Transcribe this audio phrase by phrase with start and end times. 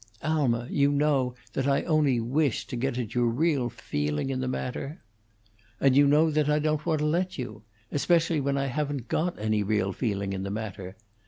[0.23, 4.47] "Alma, you know that I only wish to get at your real feeling in the
[4.47, 4.99] matter."
[5.79, 9.37] "And you know that I don't want to let you especially when I haven't got
[9.37, 10.95] any real feeling in the matter.